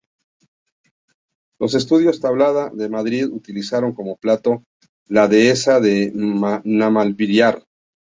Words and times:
Los 1.59 1.75
Estudios 1.75 2.19
Tablada 2.19 2.71
de 2.73 2.89
Madrid 2.89 3.27
utilizaron 3.29 3.93
como 3.93 4.15
plató 4.17 4.63
la 5.05 5.27
dehesa 5.27 5.79
de 5.79 6.11
Navalvillar. 6.63 7.63